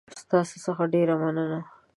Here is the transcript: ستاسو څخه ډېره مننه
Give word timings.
ستاسو 0.21 0.55
څخه 0.65 0.83
ډېره 0.93 1.15
مننه 1.21 1.59